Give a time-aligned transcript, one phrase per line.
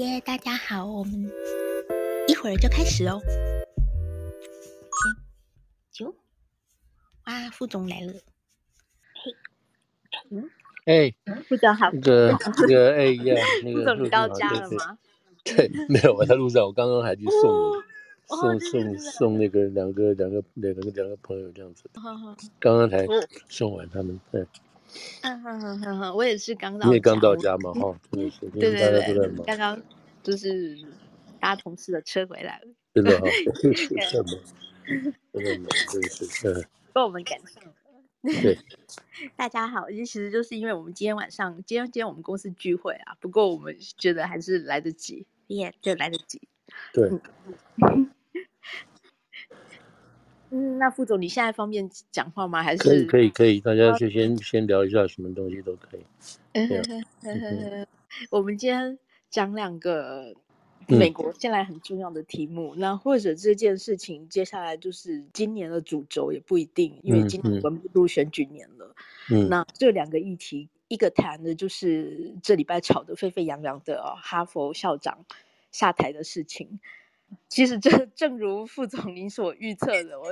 [0.00, 1.30] 耶，yeah, 大家好，我们
[2.26, 3.20] 一会儿就开始哦。
[4.90, 5.22] 行，
[5.92, 6.14] 九，
[7.26, 8.14] 哇，副总来了。
[9.12, 9.30] 嘿，
[10.30, 10.50] 嗯，
[10.86, 11.14] 哎，
[11.46, 11.90] 副总好。
[11.92, 14.96] 那个，那个，哎呀，那个，副总你到家了吗？
[15.44, 21.84] 对，对，没有，我在路上，我刚刚还去送你，送送送那个两个两个两个两个朋友这样子，
[22.58, 23.06] 刚刚才
[23.50, 24.46] 送完他们，对。
[25.22, 28.70] 嗯哼哼哼哼，我也是刚到，你也刚到家嘛， 哈，对对
[29.14, 29.80] 对，刚刚
[30.22, 30.78] 就是
[31.38, 33.26] 搭同事的车回来了， 真的哈，
[33.60, 33.98] 是是是，
[35.32, 37.72] 真的真的是，跟我们赶上了。
[38.22, 38.58] 对，
[39.34, 46.42] 大家好，其实就是因为我们今天晚上，今天今天我们公司聚会啊，不过我们觉得还是来得及，耶，就来得及，
[46.92, 47.08] 对。
[47.08, 48.10] 嗯，
[50.50, 52.62] 那副总，你现在方便讲话吗？
[52.62, 56.00] 还是可以，可以，可以，大家就先先聊一下，什么东西都可以。
[58.30, 58.98] 我们今天
[59.30, 60.34] 讲两个
[60.88, 68.96] 美国现在很重要的题目，嗯、那或者这件事情接下来就是今年的主轴也不一定，因为今年我们步入选举年了。
[69.30, 75.24] 嗯，那这两个议题，一个谈的就是这礼拜吵得沸沸扬扬的哈佛校长
[75.70, 76.80] 下台的事情。
[77.48, 80.26] 其实这 正如副总您所预测的，我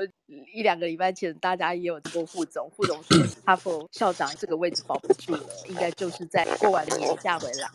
[0.52, 7.70] 一两个礼拜前大家也有过副总，副总说哈佛校长这个位置保不住了，应该就是在过完年假回来，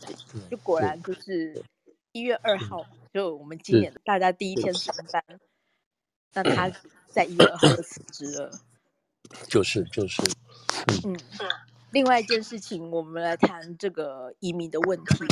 [0.49, 1.63] 就果然就是
[2.11, 5.23] 一月二号，就我们今年大家第一天上班，
[6.33, 6.71] 那他
[7.07, 8.51] 在一月二号就辞职了，
[9.47, 10.21] 就是就是，
[11.05, 11.17] 嗯，
[11.91, 15.25] 另外一件事情，我们来谈这个移民的问题。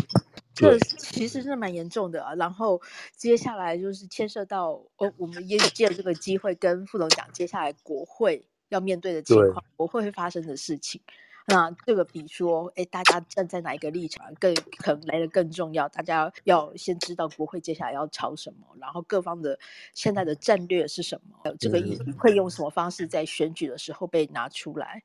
[0.54, 2.82] 这其实是蛮严重的啊，然后
[3.16, 11.02] 接下来就是牵涉到，哦，我们也借了这个机会跟副总讲，接下来国会要面对的情况，对国会会发生的事情。
[11.48, 15.90] 那这个比说，哎，大家站在哪一个立场，更可能来的更重要。
[15.90, 19.58] 大家要先知道国会接下来要吵什么，然后各方的
[19.94, 25.02] 现在的战略是什么，这个议题会用什么方式在选举的时候被拿出来。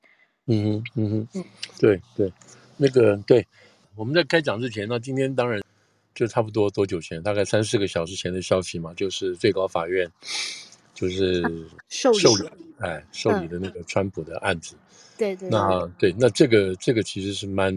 [0.46, 1.44] 嗯哼，嗯哼，嗯，
[1.78, 2.32] 对对，
[2.76, 3.46] 那个对。
[3.96, 5.62] 我们在开讲之前，那今天当然
[6.14, 10.10] 就差不多多久前，大概三四个小时前的消息嘛，就是最高法院
[10.92, 11.42] 就是
[11.88, 14.76] 受理，啊、受理哎受理的那个川普的案子。
[15.16, 15.48] 对对。
[15.48, 17.74] 那对，那这个这个其实是蛮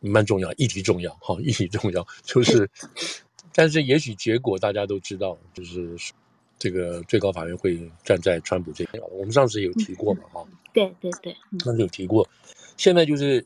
[0.00, 2.04] 蛮重要，议题重要哈，议题重要。
[2.24, 2.68] 就是，
[3.54, 5.96] 但是也许结果大家都知道，就是
[6.58, 9.00] 这个最高法院会站在川普这边。
[9.12, 10.44] 我们上次有提过嘛，哈。
[10.72, 12.28] 对对对，上次有提过。
[12.76, 13.44] 现在就是，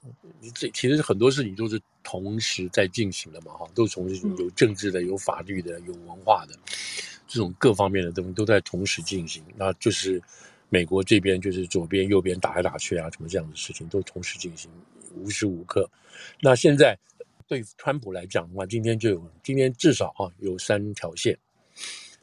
[0.54, 6.58] 这其实很多事情都是同时在进行的嘛，哈，都是同时有政治的、有法律的、有文化的，
[7.26, 9.42] 这种各方面的东西都在同时进行。
[9.56, 10.20] 那就是
[10.70, 14.70] 美国这边就是左边右边打来打去啊，什么这样的事情都同时进行，
[15.14, 15.88] 无时无刻。
[16.40, 16.98] 那现在
[17.46, 21.38] 对川普来讲的话，今天就有今天至少啊有三条线，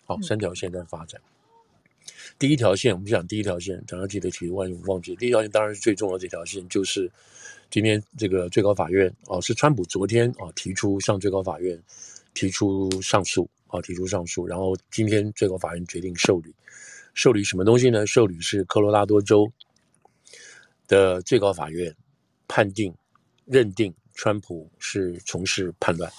[0.05, 1.21] 好，三条线在发展。
[2.37, 5.15] 第一条线，我们讲第一条线，讲到记得提，万一忘记。
[5.15, 7.09] 第一条线当然是最重要的这条线，就是
[7.71, 11.81] 今天这个最高法院哦，是川普昨天啊提出向最高法院
[12.33, 16.53] 提出上诉啊，提出上诉，然后今天最高法院决定受理，
[17.13, 18.05] 受理什么东西呢？
[18.05, 19.49] 受理是科罗拉多州
[20.87, 21.95] 的最高法院
[22.47, 22.93] 判定
[23.45, 26.11] 认定川普是从事叛乱，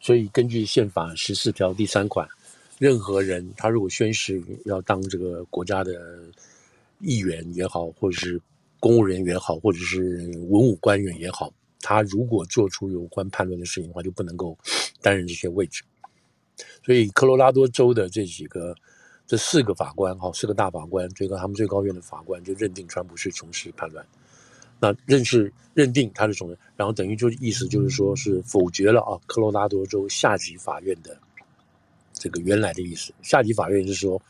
[0.00, 2.28] 所以根据宪法十四条第三款。
[2.78, 5.92] 任何人，他如果宣誓要当这个国家的
[7.00, 8.40] 议员也好，或者是
[8.78, 14.56] 公务人员也好，或者是文武官员也好，他如果做出有关叛乱的事情的话，就不能够
[15.02, 15.82] 担任这些位置。
[16.84, 18.74] 所以，科罗拉多州的这几个、
[19.26, 24.06] 这四个法官，哈，四个大法官，最高他们最高院的法官就认定川普是从事叛乱。
[24.80, 31.18] 那认识认定他是从，然后等于就意思就是说是否决了啊，科罗拉多州下级法院的。
[32.18, 34.20] 这个原来的意思，下级法院是说，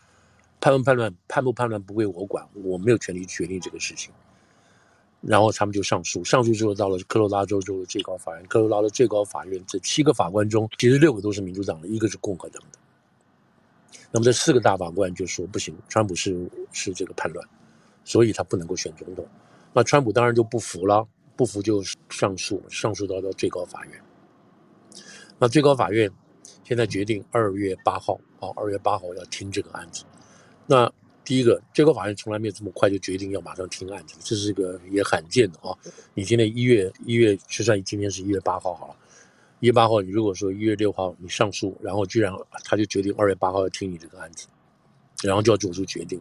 [0.60, 4.12] 判不判断，判不判断不归我管，我没有权利决定这个事情。
[5.20, 12.78] 然后他们就上诉，上诉之后到了科罗拉多州的最高法院，科罗拉多最高法院这七个法官中，其实六个都是民主党的，一个是共和党的。
[14.12, 17.48] 那么这四个大法官就说不行，川普是是这个叛乱，
[18.04, 19.26] 所以他不能够选总统。
[19.72, 21.04] 那川普当然就不服了，
[21.36, 24.00] 不服就上诉，上诉到到最高法院。
[25.38, 26.10] 那最高法院。
[26.68, 30.04] 现在决定二月八号，啊，二月八号要听这个案子。
[30.66, 30.92] 那
[31.24, 35.74] 第一个，最高法院从来没有这么快就决定要马上听案子，这是一个也罕见的啊。
[36.12, 38.96] 你现在一月一月，就算今天是一月八号好了，
[39.60, 42.30] 一月八号，你如果说一月六号你上诉，然后居然
[42.64, 44.46] 他就决定二月八号要听你这个案子，
[45.22, 46.20] 然后就要做出决定。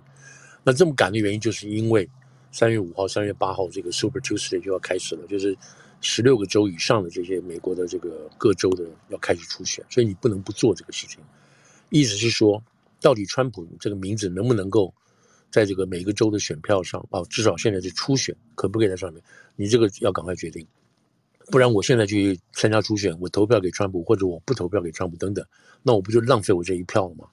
[0.63, 2.09] 那这么赶的原因，就是因为
[2.53, 5.57] 三月五号、三月八号这个 Super Tuesday 就要开始了，就是
[5.99, 11.19] 十六个州以上的这些美国的这个各州的要开始初选，所以你不能不做这个事情。
[11.89, 12.61] 意思是说，
[13.01, 14.93] 到底川普这个名字能不能够
[15.49, 19.23] 在这个每个州的选票上啊，至少现在是初选，可不可以在上面？
[19.55, 20.65] 你这个要赶快决定，
[21.49, 25.45] 不然我现在去参加初选，我投票给川普，或者我不投票给川普等等，
[25.81, 27.25] 那我不就浪费我这一票了吗？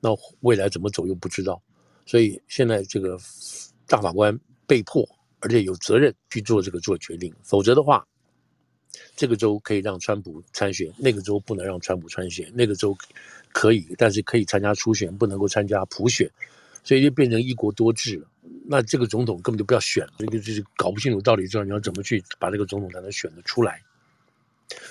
[0.00, 1.60] 那未来怎么走又不知道，
[2.06, 3.18] 所以现在这个
[3.86, 5.06] 大法官被迫。
[5.40, 8.06] 而且有责任去做这个做决定，否则的话，
[9.16, 12.96] 这个州可以让川普参选，那个州不能让川普参选，那个州
[13.52, 16.30] 可以，但是可以参加初选，不能够参加普选，
[16.82, 18.26] 所以就变成一国多制了。
[18.66, 23.80] 那这个总统根本就不要选了，这个就是搞不清楚到底知道你要怎么去把这个总统才能选得出来。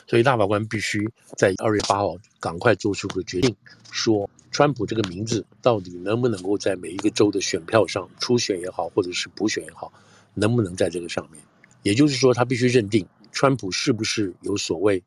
[0.07, 3.55] 所以大法官必须在二月八号赶快做出个决定，
[3.91, 9.91] 说川普这个名字到底能不能够在每一个州的选票上初选也好，或者是普选也好。
[10.39, 11.43] 能不能在这个上面？
[11.81, 15.03] 也就是说，他必须认定川普是不是有所谓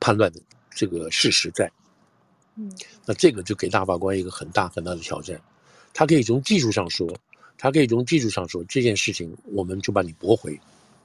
[0.00, 0.40] 叛乱的
[0.70, 1.70] 这个事实在。
[2.56, 2.72] 嗯，
[3.04, 5.38] 那这个就给大法官一个很大很大的挑战。
[5.92, 7.06] 他可以从技术上说，
[7.58, 10.58] 他可以从技术上说这件事情，我们就把你驳回。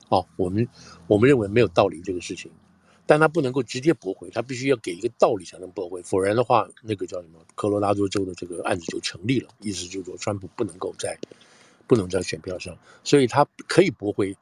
[0.10, 0.66] 哦，我们
[1.08, 2.50] 我们认为没有道理这个事情，
[3.06, 7.40] 但他不能够直接驳回，他必须要给一个道理才能驳回，否然的话，那个叫什么？
[7.56, 11.18] 科罗拉多州的这个案子就成立了，意思就是说，川普不能够在。
[11.88, 14.36] 不能在选票上，所以他可以驳回，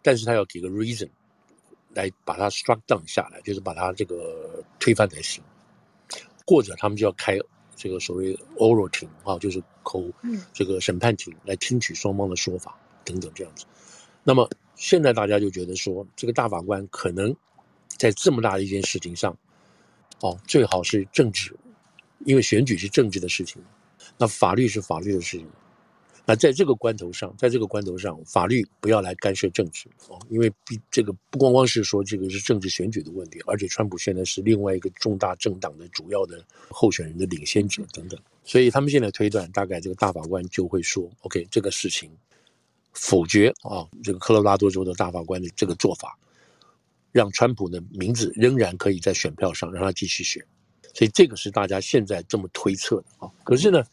[0.00, 1.08] 但是他要给个 reason
[1.94, 5.42] 来把它 struck down 下来，就是把它这个推翻才行。
[6.46, 7.38] 或者他们就要开
[7.76, 10.04] 这个所谓 oral 庭啊，就是口
[10.52, 13.64] 这个审判庭来听取双方的说法等等这样子。
[14.24, 17.34] 那么现在大家就觉得说，这个大法官可能
[17.86, 19.36] 在这么大的一件事情上，
[20.20, 21.56] 哦，最好是政治，
[22.24, 23.62] 因为选举是政治的事情，
[24.18, 25.46] 那法律是法律的事情。
[26.24, 36.40] 那在这个关头上，在这个关头上，法律不要来干涉政治哦，因为比这个不光光是说这个是政治选举的问题，而且川普现在是另外一个重大政党的主要的
[36.70, 42.08] 候选人的领先者等等，所以他们现在推断，大概这个大法官就会说，OK，这个事情
[42.92, 46.16] 否决啊，这个科罗拉多州的大法官的这个做法，
[47.10, 50.40] 让川普的名字仍然可以在选票上让他继续选，
[50.94, 53.82] 所以这个是大家现在这么推测的啊，可是呢？《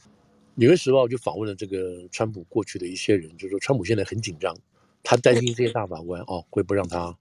[0.60, 4.54] 纽约时报》就访问了这个川普过去的一些人，就说川普现在很紧张，
[5.02, 7.18] 他担心这些大法官哦会不让他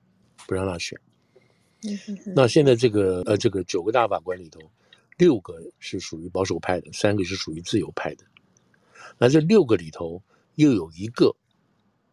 [0.48, 0.98] 不让他选。
[2.34, 4.58] 那现在这个呃这个九个大法官里头，
[5.18, 8.24] 六个是属于保守派的，三个是属于自由派的。
[9.18, 10.20] 那这六个里头
[10.56, 11.32] 又有一个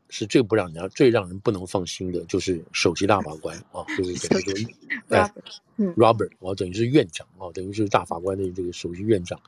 [0.10, 4.72] 是最不让人家最让人不能放心的，就是首席大法官啊，就是等于说
[5.10, 5.34] 哎
[5.98, 9.42] ，Robert，我等于是院长啊，等于是大法官的这个首席院长。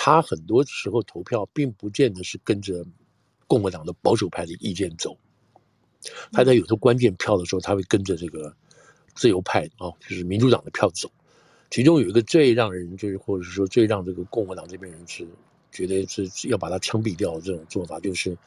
[0.00, 2.86] 他很多时候投票并不见得是跟着
[3.48, 5.18] 共和党的保守派的意见走，
[6.30, 8.54] 他在有时候关键票的时候，他会跟着这个
[9.16, 11.10] 自由派啊，就是民主党的票走。
[11.68, 15.26] 其中有一个最让人就是，或者是说最让这个共和党这边人是
[15.72, 18.38] 觉得是要把他枪毙掉的这种做法，就是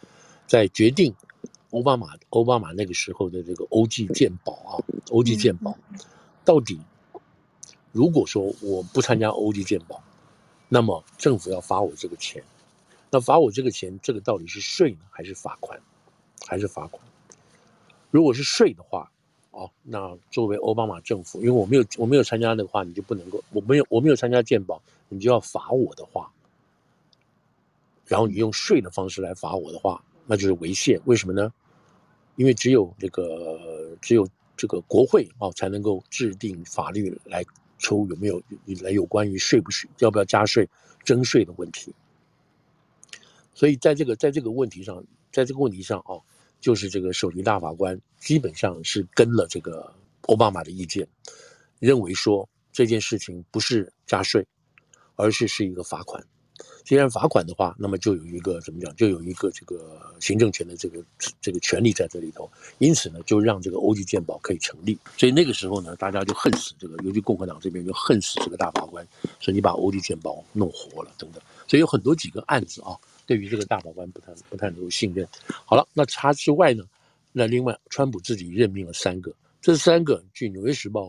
[0.47, 1.13] 在决定
[1.71, 4.71] 奥巴马奥巴马那个时候的这个欧记鉴宝啊，
[5.09, 5.77] 欧记鉴宝
[6.45, 6.79] 到底
[7.91, 10.01] 如果说我不参加欧记健保。
[10.73, 12.41] 那么政府要罚我这个钱，
[13.09, 15.77] 那罚我这个钱，这个到底是税呢，还是罚款，
[16.47, 17.03] 还是罚款？
[18.09, 19.11] 如果是税的话，
[19.51, 26.31] 哦，那作为奥巴马政府，因为我没有我没有参加的话，你就不能够，我没有我没有参加健保，你就要罚我的话，
[28.07, 31.01] 然后你用税的方式来罚我的话，那就是违宪。
[31.03, 31.51] 为什么呢？
[32.37, 33.59] 因为只有这个
[34.01, 34.25] 只有
[34.55, 37.43] 这个国会啊，才能够制定法律来。
[37.81, 38.41] 抽有没有
[38.81, 40.69] 来有关于税不税要不要加税
[41.03, 41.93] 征税的问题？
[43.53, 46.23] 所以在这个在这个问题上，在这个问题上哦，
[46.61, 49.93] 就是这个首席大法官基本上是跟了这个
[50.27, 51.05] 奥巴马的意见，
[51.79, 54.47] 认为说这件事情不是加税，
[55.15, 56.25] 而是是一个罚款。
[56.83, 58.93] 既然罚款的话，那么就有一个怎么讲？
[58.95, 61.03] 就有一个这个行政权的这个
[61.39, 62.49] 这个权利在这里头。
[62.79, 64.97] 因此呢，就让这个欧记鉴宝可以成立。
[65.17, 69.07] 所以那个时候呢，大家就恨死这个，尤其共和党这边就恨死这个大法官，
[69.39, 71.41] 说你把欧记鉴宝弄活了等等。
[71.67, 75.27] 所以有很多几个案子啊，对于这个大法官不太不太能够信任。
[75.47, 76.83] 好了，那他之外呢，
[77.31, 81.03] 那另外川普自己任命了三个，这三个据《纽约时报》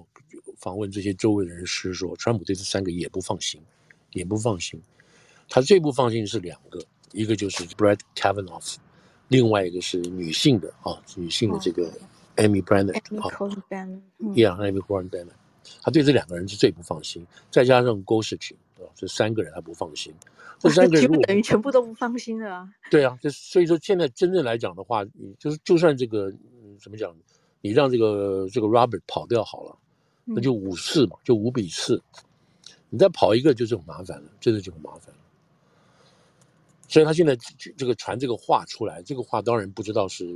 [0.59, 3.61] 访问这些周围的人士说，川普对这三个也不放心，
[4.13, 4.81] 也不放心。
[5.53, 6.81] 他最不放心的是两个，
[7.13, 8.77] 一个就是 Brett Kavanaugh，
[9.29, 11.93] 另外一个是女性的啊，女性的这个
[12.37, 12.91] Amy Coney
[15.11, 15.29] Barrett，
[15.83, 20.15] 他对这两个人是最不放心，再加上 Gorsuch 啊，这三个人他不放心。
[20.59, 22.67] 这三个人如果等于全部都不放心了啊。
[22.91, 27.15] 对啊，就所以说现在真正来讲的话，你就是就算这个、嗯、怎么讲，
[27.61, 29.77] 你让这个这个 Robert 跑掉好了，
[30.25, 32.03] 那就五次嘛，就五比四。
[32.89, 35.22] 你再跑一个就是很麻烦了，真的就很麻烦了。
[36.93, 37.35] 所以他现在
[37.75, 40.27] 这个传这个话出来，这个话当然不知道是，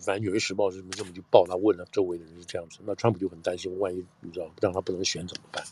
[0.00, 5.62] 反正《纽约时报》是这么就报，他问了周围的人是这样子，那川普就很担心，万一你知道让他不能选怎么办？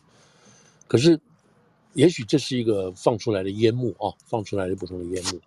[0.87, 1.19] 可是，
[1.95, 5.41] 也许这是一个放出来的烟幕啊，放出来的不同的烟幕，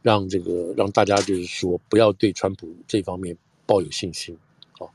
[0.00, 3.36] 让这个让大家就是说不要对川普这方面。
[3.64, 4.36] 抱有信心，
[4.80, 4.90] 啊，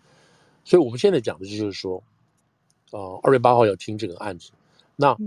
[0.66, 2.04] 所以我们现在讲的就是说，
[2.92, 4.52] 呃，二月八号要听这个案子。
[4.98, 5.18] 那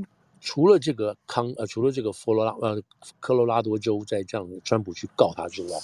[0.40, 2.82] 除了这个康呃，除了这个佛罗拉呃
[3.20, 5.78] 科罗拉多州在这样的川普去告他之外，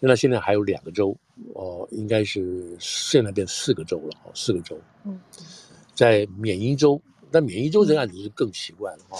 [0.00, 1.16] 那现在还有两个州，
[1.54, 4.78] 哦、呃，应该是现在变四个州了，哦，四个州。
[5.04, 5.20] 嗯，
[5.92, 7.00] 在缅因州，
[7.30, 9.18] 但缅因州这个案子是更奇怪了啊，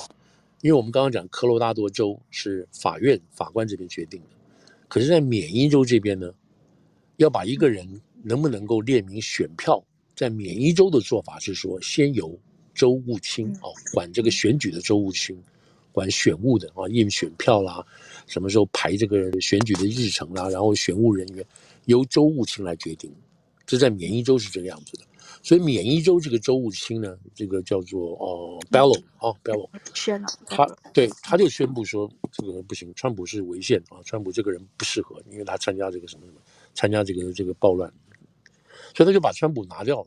[0.63, 4.29] 因为我们刚刚讲科罗拉多州是法院法官这边决定的，
[4.87, 6.33] 可是，在缅因州这边呢？
[7.17, 9.83] 要把一个人能不能够列名选票，
[10.15, 12.39] 在缅因州的做法是说，先由
[12.79, 15.37] 州务卿哦管这个选举的州务卿，
[15.93, 17.85] 管选务的啊印选票啦，
[18.27, 21.45] 什么时候排这个选举的日程啦，然后选务人员
[21.87, 23.13] 由州务卿来决定。
[23.67, 25.05] 这在缅因州是这个样子的，
[25.43, 36.41] 所以缅因州这个州务卿呢，这个叫做哦 Bello 啊 Bello，宣了，他对他就宣布说这个不行，川普是违宪啊，川普这个人不适合，因为他参加这个什么什么。
[36.75, 37.93] 参加这个这个暴乱，
[38.95, 40.07] 所以他就把川普拿掉了。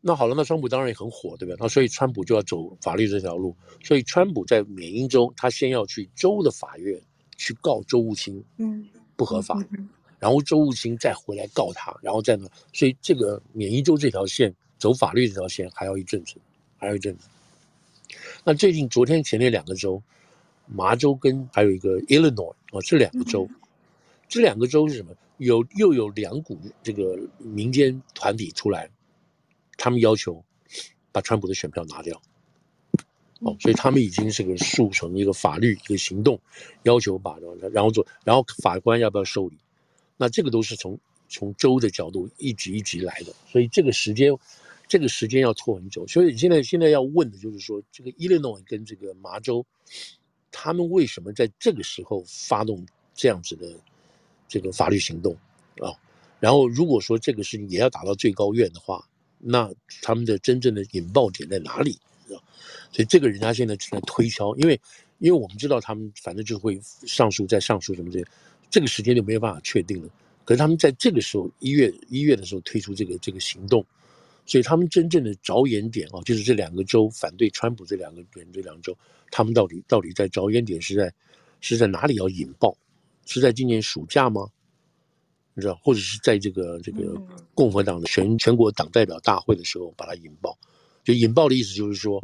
[0.00, 1.54] 那好了，那川普当然也很火，对吧？
[1.58, 3.54] 那所以川普就要走法律这条路。
[3.82, 7.00] 所以川普在缅因州，他先要去州的法院
[7.36, 8.86] 去告州务卿，嗯，
[9.16, 9.58] 不合法。
[10.18, 16.36] 然后州务卿再回来告他，然后再呢，所以这个缅因州这条线走法律这条线还要一阵子，
[16.76, 17.28] 还要一阵子。
[18.44, 20.02] 那最近昨天前那两个州，
[20.66, 23.48] 麻州跟还有一个 Illinois 啊，这两个州。
[24.28, 25.12] 这两个州是什么？
[25.38, 28.90] 有又有两股这个民间团体出来，
[29.78, 30.44] 他们要求
[31.10, 32.20] 把川普的选票拿掉。
[33.40, 36.38] 哦，所以他们已经是个诉成一个法律一个行动，
[36.82, 37.38] 要求把
[37.72, 39.56] 然后做，然后法官要不要受理？
[40.18, 44.30] 那这个都是从从州的角度一级一级来的，所以这个时间
[44.86, 46.06] 这个时间要拖很久。
[46.06, 49.64] 所以现在现在要问的就是说，这个伊利诺伊跟这个麻州，
[50.50, 53.72] 他们为什么在这个时候发动这样子的？
[54.50, 55.36] 这个法律行动
[55.76, 55.92] 啊，
[56.40, 59.06] 然后如果说这个事情也要打到最高院的话，
[59.38, 61.98] 那他们的真正的引爆点在哪里？
[62.90, 64.80] 所以这个人家现在正在推敲，因为
[65.18, 68.26] 因为我们知道他们反正就会上诉再上诉什么这些，
[68.70, 70.08] 这个时间就没有办法确定了。
[70.44, 73.84] 可是他们在这个时候一月一月的时候推出这个这个行动，
[74.46, 78.96] 所以他们真正的着眼点啊，就是这两个州反对川普这两个人这两个州，
[79.30, 81.12] 他们到底到底在着眼点是在
[81.60, 82.74] 是在哪里要引爆？
[83.26, 84.48] 是在今年暑假吗？
[85.58, 87.20] 你知道，或者是在这个这个
[87.52, 90.56] 共和党的全全国党代表大会的时候把它引爆？
[91.02, 92.22] 就引爆的意思就是说，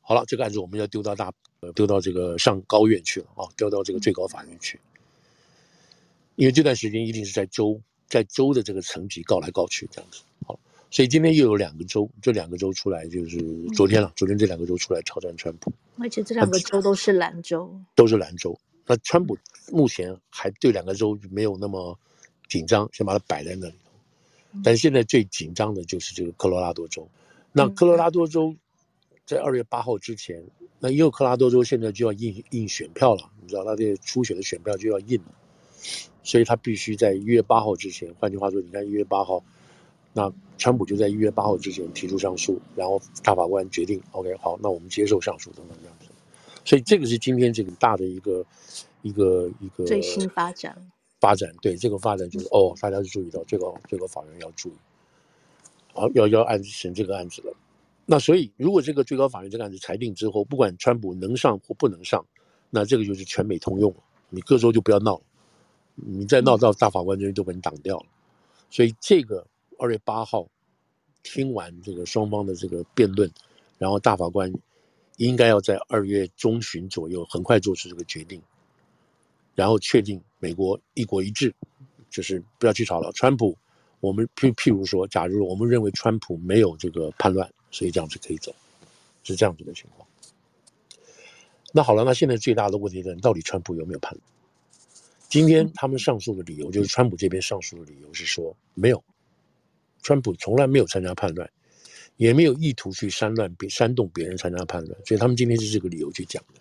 [0.00, 1.30] 好了，这个案子我们要丢到大，
[1.74, 4.80] 丢到这个上高院去了啊，丢到这个最高法院去。
[6.36, 10.22] 因为这段时间一定是在州，在州的这个层级告来告去这样子。
[10.46, 10.58] 好，
[10.90, 13.38] 所以今天又有两个州，这两个州出来就是
[13.74, 18.58] 昨天了，昨天这两个州出来挑战川普，而且这两个州都是兰州，都是兰州。
[18.86, 19.36] 那川普
[19.70, 21.98] 目前还对两个州没有那么
[22.50, 23.74] 紧张，先把它摆在那里。
[24.62, 27.08] 但是现在最紧张的就是这个科罗拉多州。
[27.52, 28.54] 那科罗拉多州
[29.24, 30.42] 在二月八号之前，
[30.80, 35.32] 那因为科罗拉多州现在就要印印选票了，你知道他这个初选的选票就要印了，
[36.24, 38.12] 所以他必须在一月八号之前。
[38.18, 39.42] 换句话说，你看一月八号，
[40.12, 46.06] 那川普就在一月八号之前提出上诉，然后大法官决定，OK，好，那我们接受上诉等等这样子。
[46.64, 48.44] 所以这个是今天这个大的一个
[49.02, 50.76] 一个一个最新发展。
[51.20, 54.72] 发展对这个发展就是哦，大家就注意到最高最高法院要注意，
[55.92, 57.54] 好要要案审这个案子了。
[58.06, 62.24] 那所以如果这个最高法院这个案子裁定之后，不管川普能上或不能上，
[62.70, 63.94] 那这个就是全美通用。
[64.28, 65.22] 你各州就不要闹了，
[65.94, 68.06] 你再闹到大法官这边就把你挡掉了。
[68.70, 69.46] 所以这个
[69.78, 70.48] 二月八号
[71.22, 73.30] 听完这个双方的这个辩论，
[73.78, 74.52] 然后大法官。
[75.16, 78.40] 应该要在二月中旬左右，很快做出这个决定，
[79.54, 81.54] 然后确定美国一国一制，
[82.10, 83.12] 就是不要去吵了。
[83.12, 83.56] 川普，
[84.00, 88.52] 我们譬譬如说，假如我们认为川普没有这个叛乱，所以这样子可以走，
[89.22, 90.08] 是这样子的情况。
[91.72, 94.22] 那好了，那现在最大的问题是，到底川普有没有叛乱？
[95.28, 99.04] 今天他们上诉的理由，就是川普这边上诉的理由是说，没有，
[100.02, 101.48] 川普从来没有参加叛乱。
[102.16, 106.60] 也没有意图去煽乱别煽动别人参加叛乱，所以他们今天是这个理由去讲的。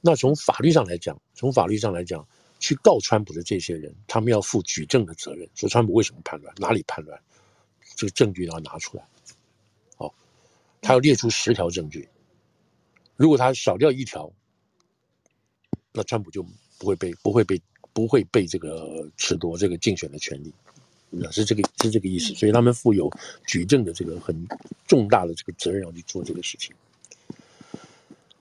[0.00, 2.26] 那从法律上来讲，从法律上来讲，
[2.60, 7.20] 去告川普的这些人，他们要负举证的责任，说川普为什么叛乱，哪里叛乱，
[7.96, 9.04] 这个证据要拿出来。
[9.96, 10.14] 好，
[10.80, 12.08] 他要列出十条证据，
[13.16, 14.32] 如果他少掉一条，
[15.92, 16.44] 那川普就
[16.78, 17.60] 不会被不会被
[17.92, 20.52] 不会被这个褫夺这个竞选的权利，
[21.32, 22.34] 是这个是这个意思。
[22.34, 23.10] 所以他们负有
[23.46, 24.46] 举证的这个很
[24.86, 26.74] 重大的这个责任，要去做这个事情。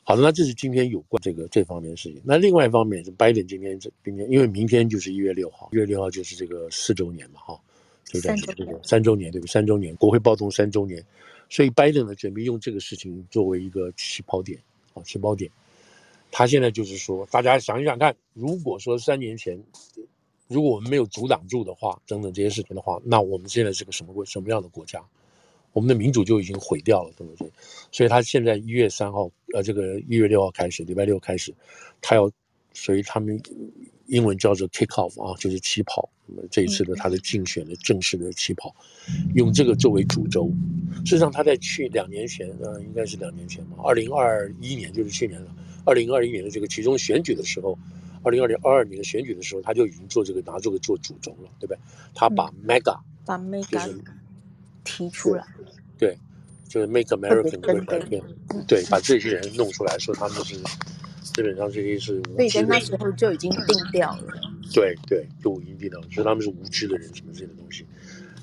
[0.07, 2.21] 好的，那这是今天有关这个这方面的事情。
[2.23, 7.59] 那另外一方面是拜登今天这今天，因为明天就是一月六号，一月六号就是这个四周年嘛，哈，
[8.03, 9.51] 就在这个三周年，对不对？
[9.51, 11.03] 三周年，国会暴动三周年，
[11.49, 14.59] 所以拜登呢准备用这个事情作为一个起跑点，
[14.93, 15.49] 啊，起跑点。
[16.31, 19.59] 他现在就是说，大家想一想看，如果说三年前，
[20.47, 25.03] 如果我们没有阻挡住的话，等等这些事情的话，那我们现在是个什么国什么样的国家？
[25.75, 27.51] 我们的民主就已经毁掉了，对不对？
[27.91, 31.53] 所以他现在一月三号，呃，这个一月六号开始，礼拜六开始，
[32.01, 32.31] 他要，
[32.73, 33.37] 所以他们
[34.05, 36.09] 英文叫做 kick off 啊，就是起跑。
[36.25, 38.73] 那么这一次的他的竞选的正式的起跑，
[39.35, 40.49] 用这个作为主轴。
[41.03, 45.53] 事实上，他在去两年前，呃，应该是两年前吧，二零二一年就是去年了，
[45.83, 47.77] 二零二一年的这个其中选举的时候，
[48.23, 51.77] 二零二零二二年的选举的时候，他就已经做这个拿这个做主轴了，对不对？
[52.13, 53.93] 他把 mega，把 mega
[54.85, 55.45] 提出来。
[55.97, 56.17] 对，
[56.69, 58.23] 就是 Make America Great Again，
[58.65, 60.55] 对，把这些人弄出来说他们是
[61.23, 64.33] 基本上这些是无知的，那时候就已经定掉了。
[64.73, 67.85] 对对，就已经定掉了，说他们是无知的人，什么这些东西。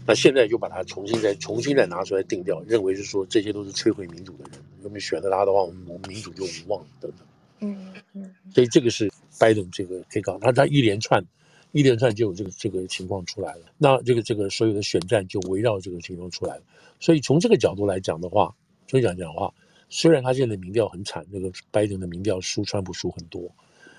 [0.05, 7.21] 那现在就把它重新再重新再拿出来定掉，认为是说这些都是摧毁民主的人，如果我们选择他的话，我们民主就无望等等。
[7.61, 8.35] 嗯嗯。
[8.53, 11.25] 所以这个是拜登这个可以搞，他他一连串。
[11.73, 16.63] 一连串就有这个这个情况出来了，那这个这个所有的选战就围绕这个情况出来了。
[17.01, 18.55] 所以从这个角度来讲的话，
[18.87, 19.53] 所以讲讲的话，
[19.89, 23.51] 虽然他现在的民调很惨，那个拜登的民调输川普输很多，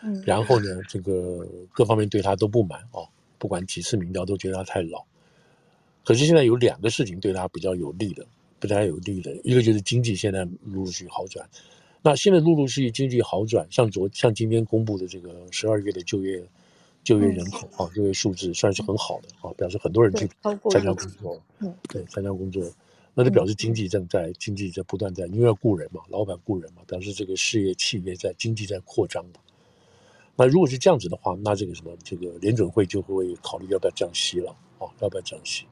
[0.03, 3.01] 嗯，然后呢，这个各方面对他都不满啊，
[3.39, 5.03] 不管几次民调都觉得他太老。
[6.05, 8.23] 可是现在有两个事情对他比较有利的，
[8.59, 11.49] 对他有利的，一个就是经济现在陆陆续续好转。
[12.03, 16.43] 那现在陆陆续续经济好转，像昨像今天公布的这个十二月的就业。
[17.03, 20.29] 就业人口啊，就业数字算是很好的啊，表示很多人去
[20.71, 22.63] 参加工作，嗯，对，参加工作，
[23.13, 29.33] 那就表示经济正在经济在不断在，因为要雇人嘛，老板雇人嘛，表示这个事业企业在经济在扩张嘛。
[30.35, 35.65] 那如果是这样子的话，那这个什么，这个联准会就会考虑要不要降息了啊，要不要降息？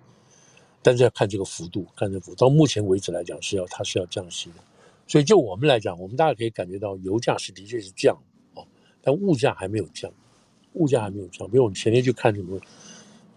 [0.83, 4.57] 但是要看这个幅度，看这个幅度，到目前为止来讲是要它是要降息的，
[5.07, 8.15] 所以就我们来讲，我们大家可以感觉到油价是的确是降
[8.53, 8.67] 哦，
[9.01, 10.11] 但物价还没有降。
[10.73, 12.59] 物价还没有降，比如我们前天去看什么，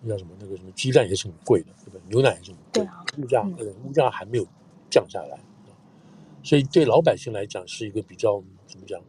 [0.00, 2.00] 那叫什么那个什么鸡蛋也是很贵的，对不对？
[2.08, 4.46] 牛奶也是很贵，对啊，物价对，物价还没有
[4.90, 5.38] 降下来，
[6.42, 9.00] 所以对老百姓来讲是一个比较怎么讲，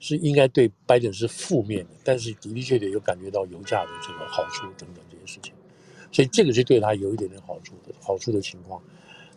[0.00, 5.54] 是应该对拜登是负面的，但是的的确确有感觉到油价的这个好处等等这些事情，
[6.10, 8.82] 所以这个是对他有一点点好处的好处的情况。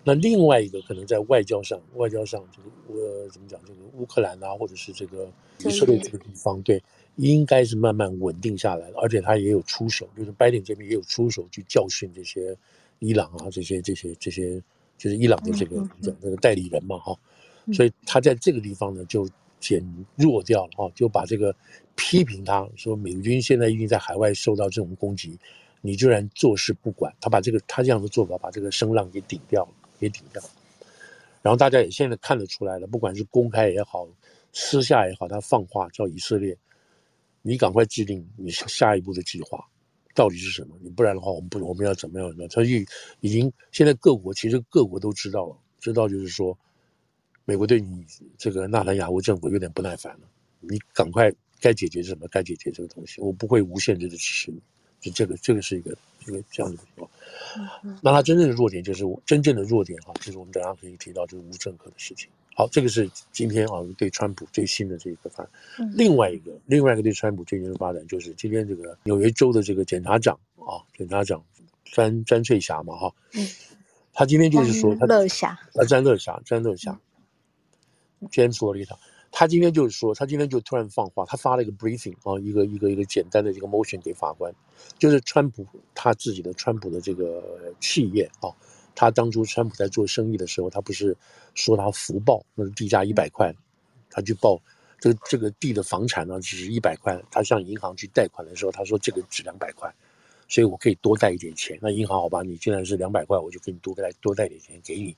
[0.04, 5.28] 那另外一个可能在外交上，外交上这个呃怎么讲，这个乌克兰啊，或者是这个
[5.60, 6.82] 以色列这个地方，对。
[7.17, 12.54] 应该是慢慢稳定下来了，而且他也有出手，就是拜登这边也有出手去教训这些
[12.99, 14.62] 伊朗啊，这些这些这些，
[14.97, 17.17] 就是伊朗的这个这这个代理人嘛，哈，
[17.73, 19.30] 所以他在这个地方呢就
[19.62, 19.82] 减
[20.15, 21.56] 弱掉了哈，就把这个
[21.95, 25.39] 批评他说美军现在已经在海外受到这种攻击，
[25.80, 30.43] 你居然坐视不管，他把这个他这样的做法把这个声浪给顶掉了，给顶掉，
[31.41, 34.06] 然后大家也现在看得出来了，不管是公开也好，
[34.51, 36.58] 私下也好，他放话叫以色列。
[37.48, 39.64] 你赶快制定你下一步的计划，
[40.16, 40.76] 到底是什么？
[40.82, 42.28] 你不然的话，我们不我们要怎么样？
[42.30, 42.50] 怎么样？
[42.52, 42.84] 他已
[43.20, 46.58] 已经现在各国其实各国都知道了，知道就是说，
[47.46, 48.04] 美国对你
[48.36, 50.28] 这个纳坦雅胡政府有点不耐烦了。
[50.60, 51.32] 你赶快
[51.62, 52.28] 该解决什么？
[52.30, 54.60] 该解决这个东西，我不会无限制的支持你。
[55.00, 57.08] 就这个，这个是一个一个这样的情况。
[58.02, 62.28] 那他真正的弱点就是真正的弱点哈，就是我们等下可以提到就是无政客的事情。
[62.58, 65.52] 好，这个是今天啊对川普最新的这个发展。
[65.94, 71.44] 另外一个，另外一个对川普最新的发展就是今天这个纽约州的这个检察长啊，检察长
[71.84, 73.46] 詹詹翠霞嘛哈，嗯，
[74.13, 76.98] 他今天就是说他乐霞啊，詹乐霞，詹乐霞
[78.32, 78.98] ，James l o r i t a
[79.34, 84.50] 他今天就是说，他今天就突然放话，他发了一个 briefing 啊，一个一个一个简单的这个 motion 给法官，
[84.98, 87.44] 就是川普他自己的川普的这个
[87.82, 88.48] 企业啊。
[88.96, 91.16] 他当初川普在做生意的时候，他不是
[91.54, 93.54] 说他福报，那是地价一百块，
[94.10, 94.60] 他去报
[95.00, 97.22] 这个这个地的房产呢，只是一百块。
[97.30, 99.94] 他向银行去贷款的时候，他说这个值两百块，
[100.48, 101.78] 所以我可以多贷一点钱。
[101.82, 105.16] 那银行好吧，你既然是两百块，我就给你多贷多贷点钱给你。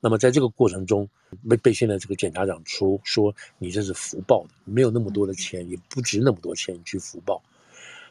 [0.00, 1.08] 那么在这个过程中，
[1.48, 7.42] 被被现在这个检察长说说你这是福报的，没有那么多的钱，也不值那么多钱，你去福报。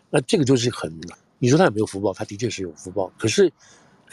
[0.10, 0.92] 那这个就是很，
[1.40, 2.12] 你说他有没有福报？
[2.12, 3.12] 他的确是有福报。
[3.18, 3.52] 可是，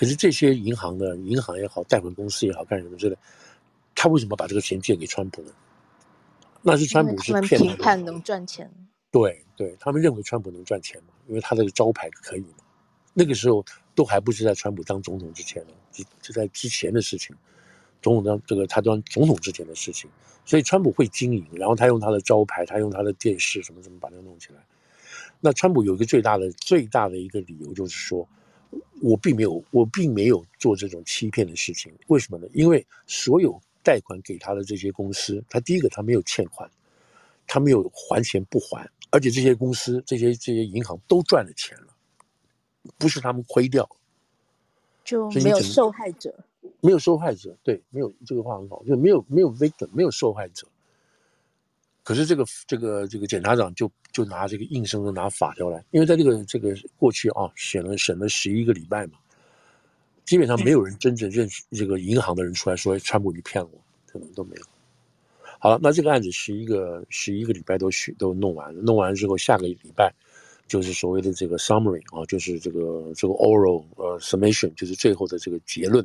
[0.03, 3.21] 可是这些银行呢银行也好，贷款公司也好，干什么之类的，
[3.95, 5.53] 他为什么把这个钱借给川普呢？
[6.61, 8.69] 那是川普是骗他，评判能赚钱。
[9.12, 12.65] 对对，他们认为川普能赚钱嘛，因为他这个招牌可以嘛。
[13.15, 17.37] 那个时候都还不是在川普当总统之前呢，就就在之前的事情。
[18.01, 20.11] 总统当这个他当总统之前的事情，
[20.45, 24.59] 所以川普会经营，然后他用他的招牌，他用他的电视什么什么把它弄起来。
[25.38, 28.29] 那川普有一个最大的最大的一个理由就是说，
[29.00, 32.46] 我并没有我并没有做这种欺骗的事情，为什么呢？
[32.52, 36.70] 因为所有贷款给他的这些公司，他第一个他没有欠款，
[37.46, 41.88] 他没有还钱不还，而且这些公司这些这些银行都赚了钱了，
[42.98, 43.88] 不是他们亏掉，
[45.04, 46.35] 就没有受害者。
[46.80, 50.66] 没有受害者，对，没有这个话很好，就没有没有 victim，没有受害者。
[52.03, 59.19] 可是这个这个这个检察长就就拿这个硬生生拿法条来，因为在这个这个过去啊，审了审了十一个礼拜嘛，
[60.25, 63.71] 基本上没有人真正认识这个银行的人出来说川普你骗我，
[64.07, 64.62] 可能都没有。
[65.61, 70.12] 好了，那这个案子十一个十一个礼拜都许都弄完了，弄完之后下个礼拜
[70.67, 76.05] 就是所谓的这个 summary 啊，就是这个这个 oral 呃 summation，就是最后的这个结论。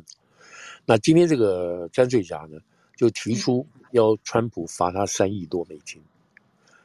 [0.86, 2.58] 那今天这个詹瑞家呢，
[2.98, 6.02] 就提出要川普罚他三亿多美金。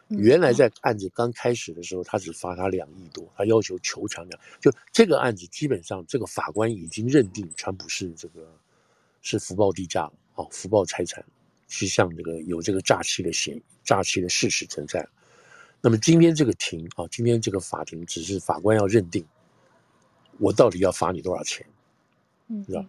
[0.09, 4.39] 原来在案子刚开始的时候，他只罚他两亿多，他要求求偿两。
[4.61, 8.47] 就这个案子，基本上这个法官已经认定川普是这个
[9.23, 11.25] 是福报地价了，哦，福报财产，
[11.67, 15.07] 是像这个有这个诈欺的嫌疑，诈欺的事实存在。
[15.81, 19.25] 那么今天这个庭啊，今天这个法庭只是法官要认定，
[20.37, 21.65] 我到底要罚你多少钱。
[22.47, 22.85] 嗯，是吧？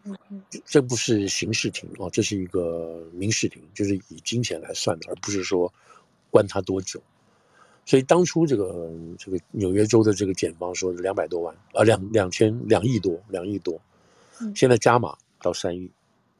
[0.64, 5.72] 这不是刑事庭哦，这是一个民事庭，就是以金钱来算的，而不是说
[6.30, 7.00] 关他多久。
[7.86, 13.80] 所以当初这个这个纽约州的这个检方说两百多万啊，两两千两亿多，两亿多，
[14.54, 15.90] 现在加码到三亿，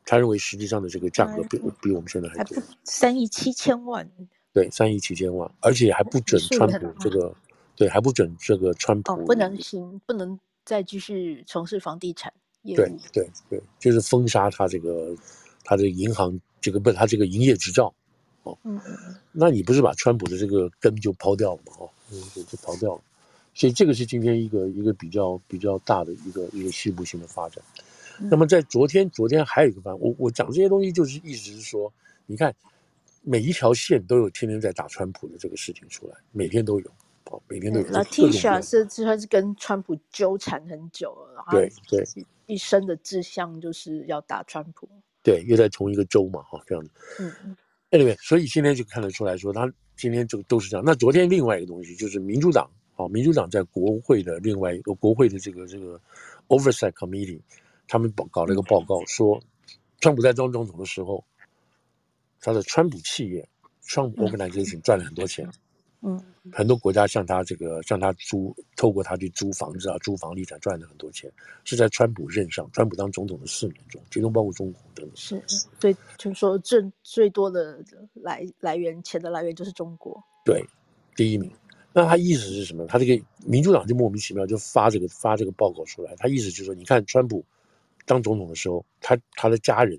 [0.07, 4.11] 他认为实际上的这个价格比比我们现在还多，三亿七千万。
[4.55, 7.35] 对，三亿七千万，而且还不准川普这个，
[7.74, 12.33] 对，还不准这个川普，哦，不能行，不能再继续从事房地产。
[12.64, 15.14] 对对对，就是封杀他这个，
[15.62, 17.92] 他的银行这个不他这个营业执照，
[18.44, 21.72] 哦，嗯嗯，那你不是把川普的这个根就抛掉了吗？
[21.79, 23.00] 哦，嗯，就就抛掉了，
[23.53, 27.62] 所以这个是今天一个一个比较比较大的一个一个西部性的发展。
[28.20, 31.92] 嗯、那么在昨天，昨天还有一个发展，我我讲这些东西就是意思是说，
[32.24, 32.55] 你看
[33.20, 36.87] 每一条线都有天天在打川普的这个事情出来，每天都有。
[37.31, 37.87] 哦每天都有。
[37.90, 42.07] 那 Tisha 是他是跟川普纠缠很久了，对对，
[42.46, 44.88] 一生的志向就是要打川普。
[45.22, 46.90] 对，又在同一个州嘛，哈，这样子。
[47.18, 47.57] 嗯。
[47.90, 50.85] Anyway，所以今天就看得出来说，他今天就都是这样。
[50.85, 56.00] 那昨天另外一个东西就是民主党，啊，民主党在国会的另外一个国会的这个这个
[56.48, 57.40] Oversight Committee，
[57.87, 59.40] 他们搞搞了一个报告说，
[60.00, 61.24] 川普在当总统的时候，
[62.40, 63.48] 他的川普企业
[63.85, 65.46] Trump Organization 赚了很多钱。
[65.46, 65.52] 嗯，
[66.52, 71.32] 很多国家向他这个向他租，透过他去租房子啊，租房地产赚了很多钱，
[71.64, 75.16] 是在川普任上，川普当总统的四年中，其中包括中国等等。
[75.16, 75.42] 是，
[75.80, 80.22] 对，就是说挣最多的来来源钱的来源就是中国。
[80.44, 80.62] 对，
[81.16, 81.50] 第一名。
[81.94, 82.86] 那他意思是什么？
[82.88, 87.42] 他这个民主党就莫名其妙就发这个发这个报告出来，他意思就是说，你看川普
[88.04, 89.98] 当总统的时候，他他的家人，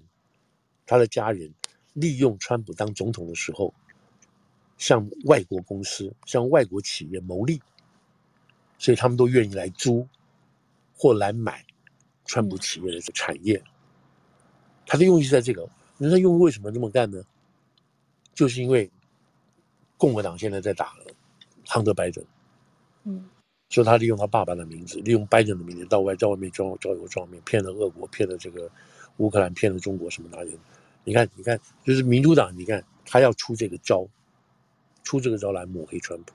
[0.85, 1.51] 他的家人
[1.93, 3.73] 利用川普当总统的时候。
[4.77, 7.61] 向外国公司、向外国企业牟利，
[8.77, 10.07] 所以他们都愿意来租
[10.95, 11.65] 或来买
[12.25, 13.61] 川普企业的产业。
[14.85, 17.23] 他的用意是在这个，那他用为什么这么干呢？
[18.33, 18.91] 就是因为
[19.97, 21.05] 共和党现在在打了
[21.67, 22.23] 亨德·拜登，
[23.05, 23.29] 嗯，
[23.69, 28.69] 说他利用他爸爸的名字，利用拜登的名字到外在外面招招摇撞骗，骗了俄国，骗了这个
[29.17, 30.51] 乌克兰，骗了中国什么那些。
[31.05, 34.05] 你看，你看，就是民主党，你看他要出这个招。
[35.05, 36.33] 出这个招来抹黑川普，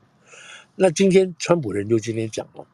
[0.76, 2.66] 那今天川普人就今天讲了，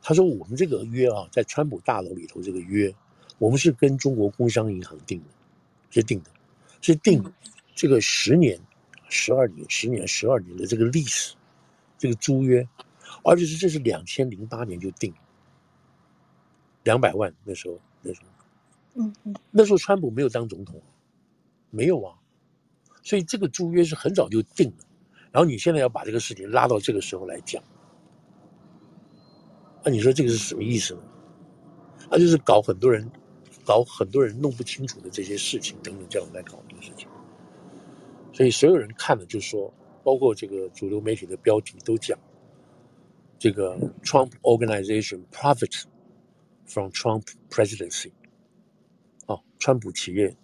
[0.00, 2.94] 他说我们这个约啊，在川普大楼里头这个约，
[3.38, 5.26] 我们是跟中国工商银行定的，
[5.90, 6.30] 是定的，
[6.80, 7.22] 是定
[7.74, 8.58] 这个十年、
[9.08, 11.34] 十二年、十年、十二年的这个历史，
[11.98, 12.66] 这个租约，
[13.24, 15.12] 而且是这是两千零八年就定，
[16.84, 20.80] 两百万那时候那时候，嗯嗯，那时候川普没有当总统，
[21.70, 22.14] 没有啊，
[23.02, 24.76] 所以这个租约是很早就定了。
[25.32, 27.62] 然后你现在要把这个事情拉到这个时候来讲，
[29.82, 31.00] 那你说这个是什么意思呢？
[32.10, 33.10] 那就是搞很多人，
[33.64, 37.08] 搞很多人弄不清楚的这些事情等等这样来搞这个事情。
[38.34, 39.72] 所以所有人看了就说，
[40.04, 42.18] 包括这个主流媒体的标题都讲，
[43.38, 45.84] 这个 Trump Organization profits
[46.66, 48.12] from Trump presidency。
[49.26, 50.36] 哦，川普企业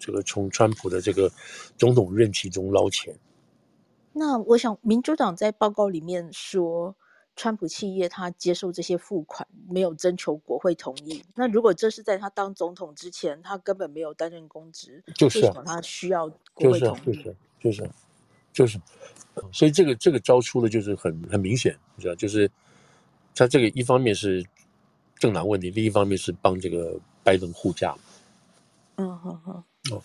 [0.00, 1.30] 这个从川普的这个
[1.76, 3.16] 总统任期中捞钱。
[4.12, 6.94] 那我想，民主党在报告里面说，
[7.34, 11.24] 川普企业他接受这些付款没有征求国会同意。
[11.34, 17.04] 那如果这是在他当总统之前，他根本没有担任公职，就是啊，为什么他需要国会同意？
[17.04, 17.90] 就是就是
[18.52, 18.80] 就是，
[19.50, 22.50] 所以这个这个招出的就是很很明显，你知道，就是
[23.34, 24.44] 他这个一方面是
[25.18, 27.96] 政党问题，另一方面是帮这个拜登护驾。
[28.96, 29.64] 嗯好好。
[29.90, 30.02] 哦。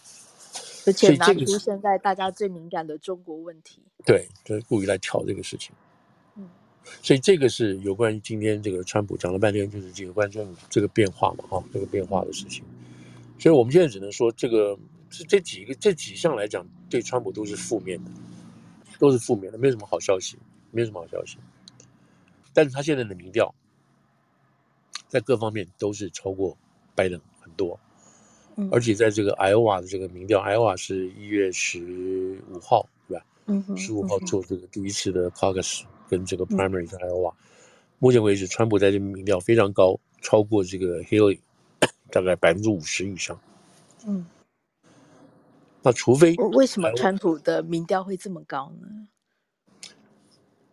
[0.87, 3.81] 而且拿出现在大家最敏感的中国问题。
[4.05, 5.75] 对，就是故意来挑这个事情。
[6.35, 6.49] 嗯。
[7.01, 12.63] 所以这个是有关于今天这个川普讲了半天，就是这个关于这个变化嘛，哈，这个变化的事情。
[13.37, 14.77] 所以我们现在只能说，这个
[15.09, 18.11] 这这几个这几项来讲，对川普都是负面的。
[18.99, 20.39] 都是负面的，没有什么好消息，
[20.71, 21.37] 没有什么好消息。
[22.51, 23.53] 但是他现在的民调，
[25.07, 26.57] 在各方面都是超过
[26.95, 27.79] 拜登很多，
[28.57, 33.25] 嗯，而且在这个 Iowa 的这个民调，Iowa 是一月十五号，对吧？
[33.45, 37.37] 嗯，十五号做这个第一次的 caucus 跟这个 primary 在 Iowa，嗯，
[37.99, 41.39] 目前为止，川普在这个民调非常高，超过这个 Haley
[42.11, 43.39] 大概百分之五十以上，
[44.05, 44.25] 嗯。
[45.83, 49.07] 那除非为什么川普的民调会这么高呢？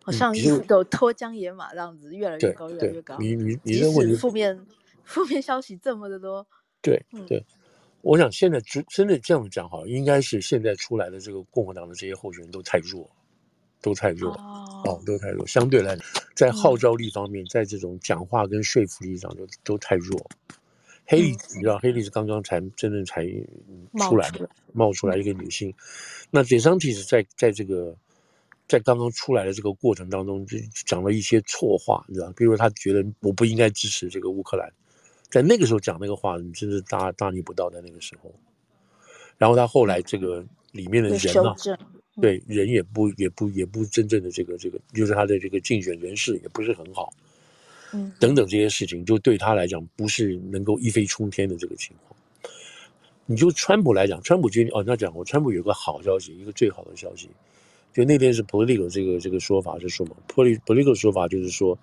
[0.03, 3.17] 好像一直都脱缰野马这样子，越来越高，越来越高。
[3.17, 4.65] 你你你认为负面
[5.03, 6.45] 负面消息这么的多，
[6.81, 7.45] 对对，
[8.05, 13.09] 我想现在真真的这样讲好，应该是现在出来的这个共和党的这些候选人都太弱，
[13.81, 14.31] 都太弱
[14.85, 15.45] 哦，都太弱。
[15.47, 15.97] 相对来，
[16.35, 20.23] 在号召力方面，在这种讲话跟说服力上，都都太弱。
[21.07, 23.25] 黑莉，你知道，黑莉是刚刚才真正才
[24.07, 24.47] 出来的。
[24.71, 25.73] 冒出来一个女性，
[26.29, 27.95] 那 DeSantis 在在这个
[28.67, 34.71] 在刚刚出来的这个过程当中，就讲了一些错话，你知道，比如他觉得我不应该支持这个乌克兰，
[35.29, 38.33] 在那个时候讲那个话，你真是大大逆不道，在那个时候。
[39.37, 41.55] 然后他后来这个里面的人呢、啊，
[42.21, 47.11] 对人也不也不也不真正的这个这个，就是他的这个竞选人士也不是很好，
[47.91, 52.17] 嗯，等等这些事情，就对他来讲不是能够一飞冲天的这个情况。
[53.25, 57.27] 你就川普来讲，川普决定哦，那讲过，川普有个好消息，一个最好的消息，
[57.91, 61.77] 就那天是 Politico 这个这个说法是说嘛，Politico 说法就是说，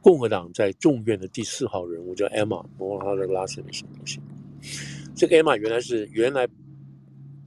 [0.00, 4.20] 共和党在众院的第四号人物叫 Emma，我忘了他的 last name 是什么东西。
[5.14, 6.48] 这个 Emma 原来是原来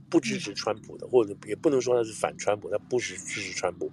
[0.10, 3.92] 不支持川普的，或者也不能说他是反川普，他不是支持川普。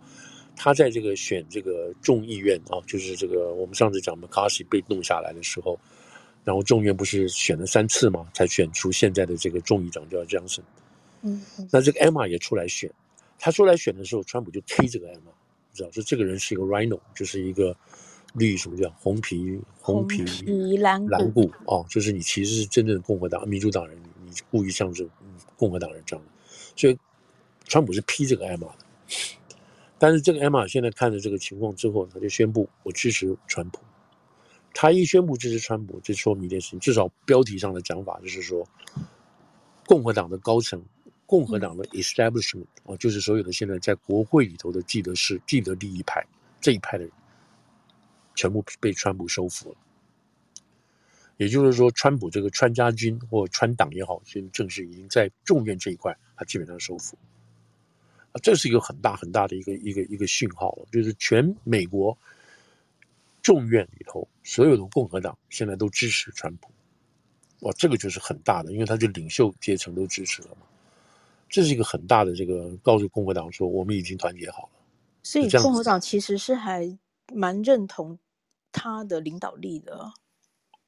[0.57, 5.79] 他在这个选这个众议院啊，就是这个我们上次讲 McCarthy 被弄下来的时候。
[6.45, 8.27] 然后众院不是选了三次嘛？
[8.33, 10.63] 才选出现在的这个众议长叫 Johnson。
[11.21, 12.91] 嗯，那这个 Emma 也出来选，
[13.39, 15.31] 他出来选的时候，川普就推这个 Emma，
[15.71, 17.77] 你知道说这个人是一个 Rhino，就是一个
[18.35, 20.25] 绿什么叫红皮红皮
[20.79, 25.09] 蓝蓝骨哦，就是你其实是真正的共和党民主党人，你故意像是
[25.57, 26.31] 共和党人这样的，
[26.77, 26.99] 所以
[27.65, 28.75] 川普是批这个 Emma 的。
[29.99, 33.81] 但是这个 Emma 现在看了这个情况之后，他就宣布我支持川普。
[34.75, 38.65] 他一宣布支持川普，就说明一件事情，至少标题上的讲法就是说，
[39.87, 40.81] 共和党的高层，
[41.27, 46.25] 共和党的 establishment 哦，就是所有的现在在国会里头的既得是既得利益派
[46.61, 47.13] 这一派的人，
[48.39, 49.77] 全部被川普收服了。
[51.37, 57.19] 也就是说，川普这个川家军或川党也好，现在正式已经在众院这一块，他基本上收服。
[58.33, 62.17] 啊，这是一个很大很大的一个一个一个讯号了，就是全美国。
[63.41, 66.71] 众院里头，所有的共和党现在都支持川普，
[67.61, 70.67] 哇，这个就是很大的，因为他就领袖阶层都支持了嘛，
[71.49, 74.71] 这是一个很大的这个告诉共和党说，我们已经团结好了。
[75.23, 76.99] 所以共和党其实是还
[77.33, 78.19] 蛮认同
[78.73, 80.11] 他的领导力的。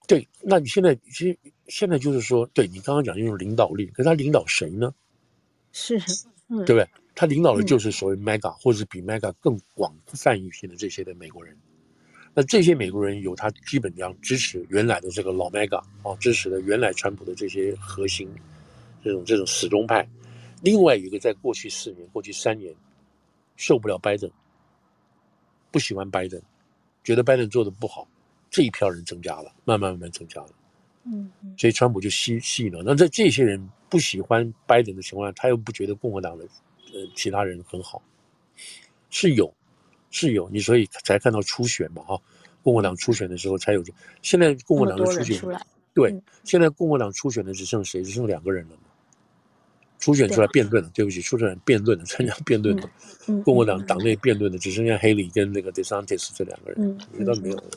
[0.07, 1.39] 对，那你现在其实
[1.69, 4.93] 现在就是说，对你刚刚讲用领导力，可是他领导谁呢？
[5.73, 5.99] 是，
[6.49, 6.89] 嗯，对不对？
[7.15, 11.57] 他领导的就是所谓 Mega，、嗯、或者是比 Mega 更广泛一些的这些的美国人。
[12.33, 18.29] 那这些美国人有他基本上支持原来的这个老 Mega 啊，支持的原来川普的这些核心，
[19.05, 20.09] 这种这种始终派。
[20.63, 22.75] 另外一个在过去四年、过去三年
[23.57, 24.31] 受不了拜登，
[25.71, 26.41] 不喜欢拜登，
[27.05, 28.07] 觉得拜登做的不好，
[28.51, 30.51] 这一票人增加了，慢慢慢慢增加了。
[31.05, 32.83] 嗯，所以川普就吸吸引了。
[32.85, 36.45] 那在这些人不喜欢拜登的情况下，他又不觉得共和党的
[36.93, 38.03] 呃其他人很好，
[39.11, 39.53] 是有。
[40.13, 42.21] 是有你，所以才看到初选嘛，哈，
[42.65, 43.85] 共和党初选的时候才有。
[44.23, 45.61] 现在共和党的初选，
[45.95, 48.03] 对，现在共和党初选的只剩谁？
[48.03, 48.90] 只剩两个人了嘛，
[50.01, 52.91] 初选出来辩论的，对不起，初选辩论的，参加辩论的，
[53.45, 57.71] 共和党党内辩论的，只剩下黑利跟那个 DeSantis 这两个人，别的没有了。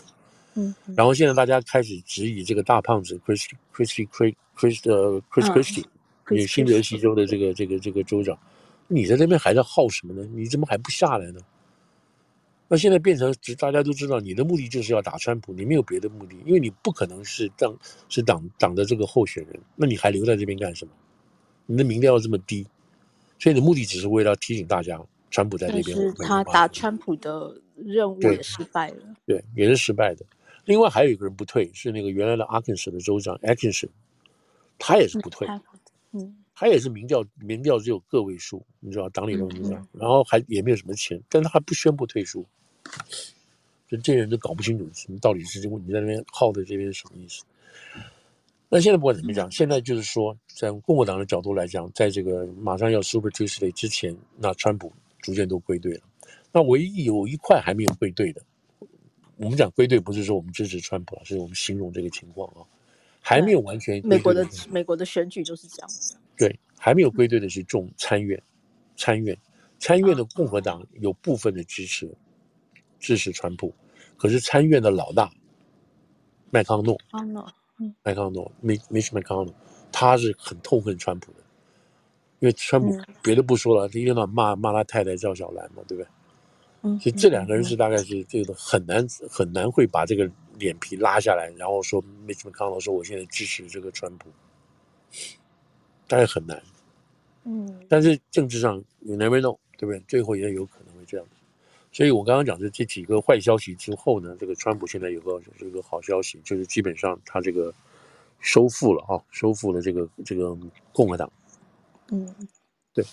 [0.55, 5.83] 嗯，然后现在大家开始质疑这个大胖子 Chris Chris Chris Chris 呃 Chris Christie，
[6.29, 8.37] 你新泽西州的这个这个这个州长，
[8.87, 10.25] 你在这边还在耗什么呢？
[10.33, 11.39] 你怎么还不下来呢？
[12.69, 17.75] 那现在变成，大家都知道，你的目的就是要打川普，你没有别的目的，因为你不可能是当
[18.09, 20.91] 是党党的这个候选人，那你还留在这边干什么？
[21.65, 22.65] 你的民调要这么低，
[23.39, 24.99] 所以你的目的只是为了提醒大家，
[25.31, 25.95] 川普在那边。
[25.95, 29.15] 是他打川普的任务也失败了。
[29.25, 30.25] 对，对，也是失败的。
[30.65, 33.89] 另外还有一个人不退，是那个原来的阿肯色的州长 Atkinson，
[34.77, 35.47] 他也是不退。
[36.11, 42.45] 嗯，他也是民调民调只有个位数，你知道党里头民调，然后还也没有什么钱，但他还不宣布退出。
[43.89, 47.43] 就这些人都搞不清楚什么到底是这个你在那边耗在这边是什么意思。
[48.73, 56.01] 那现在不管怎么讲，现在就是说，在共和党的角度来讲，在这个马上要 Super Tuesday 之前，那川普逐渐都归队了。
[56.51, 58.41] 那唯一有一块还没有归队的，
[59.37, 62.65] 我们讲归队不是说我们支持川普啊，是我们形容这个情况啊，
[63.21, 64.01] 还没有完全。
[64.03, 65.89] 美国的美国的选举就是这样。
[66.35, 68.41] 对，还没有归队的是众参院，
[68.97, 69.37] 参院
[69.77, 72.11] 参院的共和党有部分的支持
[72.99, 73.71] 支持川普，
[74.17, 75.31] 可是参院的老大
[76.49, 76.97] 麦康诺。
[77.11, 77.53] 麦康诺
[78.03, 79.53] ，Mitch McConnell，
[79.91, 81.39] 他是很痛恨川普的，
[82.39, 86.07] 因为川普别的不说了，他一天到晚骂骂他太太赵小兰嘛，对不对？
[86.81, 94.29] 嗯，所以这两个人是大概是这个很难很难会把这个脸皮拉下来，然后说 Mitch McConnell 说我现在支持这个川普，
[96.07, 96.61] 大概很难。
[97.45, 99.99] 嗯，但是政治上 you never know，对不对？
[100.07, 101.25] 最后也有可能会这样。
[101.93, 107.71] 所以我刚刚讲的这几个坏消息之后呢，这个川普现在有个这个好消息，就是基本上他这个
[108.39, 110.57] 收复了啊，收复了这个这个
[110.91, 111.31] 共和党。
[112.09, 112.35] 嗯，
[112.93, 113.05] 对。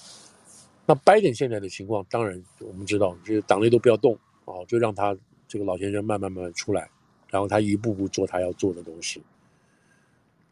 [0.87, 5.15] 那拜登现在的情况，当然我们知道，就是党内都不要动啊，就让他
[5.47, 6.89] 这个老先生慢慢慢慢出来，
[7.29, 9.23] 然后他一步步做他要做的东西，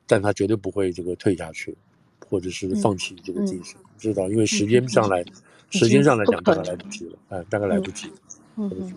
[0.07, 1.75] 但他绝对不会这个退下去，
[2.29, 4.29] 或者是放弃这个竞选，知道？
[4.29, 5.25] 因为时间上来。
[5.71, 8.11] 时间上来讲，大概来不及了，哎，大概来不及，
[8.57, 8.95] 嗯嗯，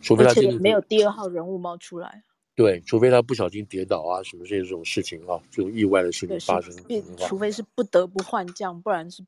[0.00, 2.22] 除非他真的没有第二号人物冒出来，
[2.54, 6.74] 对，除非他不小心跌倒啊，什么这些这种事情啊，这种意外的事情发生，
[7.18, 9.22] 除非是不得不换将，不然是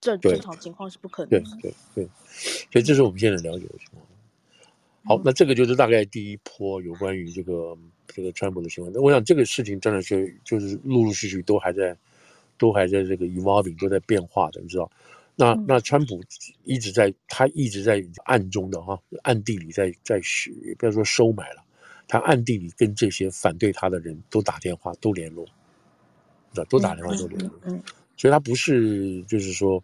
[0.00, 1.30] 正正常情况是不可能。
[1.30, 2.08] 对对对，
[2.70, 4.02] 所以这是我们现在了解的情况。
[5.04, 8.92] 好，那这个就是大概第一波有关于这个这个川普的情况。
[8.94, 11.96] 那我想这个事情真的是就是陆陆续续都还在
[12.56, 14.90] 都还在这个 evolving 都在变化的，你知道。
[15.34, 16.22] 那那川普
[16.64, 21.64] 一直在，他一直在暗中的哈，暗地里在在学，不要说收买了，
[22.06, 25.46] 他暗地里跟这些反对他的人都打电话，都联络，
[26.68, 27.82] 都打电话都联络，嗯，
[28.14, 29.82] 所以他不是就是说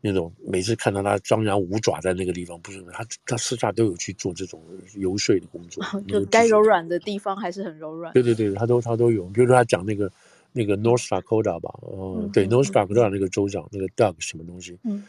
[0.00, 4.60] 那种每次看到他张牙舞爪在那个地方，不是他他私下都有去做这种
[4.96, 10.10] 游说的工作，就该柔软的地方还是很柔软，对对对，他都他都有，比如说他讲那个。
[10.58, 15.04] 那个 North Dakota 吧，哦、嗯，对、嗯、North Dakota 那个州长，嗯、那个 Doug 什么东西，嗯，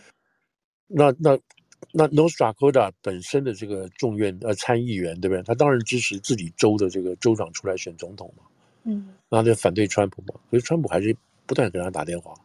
[0.86, 1.36] 那那
[1.92, 5.42] 那 North Dakota 本身的这个众院呃参议员，对不对？
[5.42, 8.44] 他当然支持自己州的这个州长出来选总统嘛，
[8.84, 11.16] 嗯，那他就反对川普嘛，可是川普还是
[11.48, 12.36] 不断给他打电话，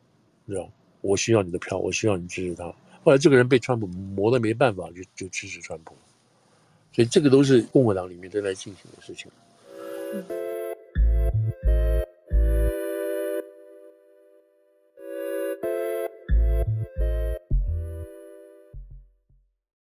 [0.47, 0.67] 你知道，
[1.03, 2.65] 我需要你的票，我需要你支持他。
[3.03, 5.95] 后来这个人被川普磨得没办法，就就支持川普，
[6.91, 9.31] 所以这个都是共和党里面正在进行的事情。
[10.15, 10.44] 嗯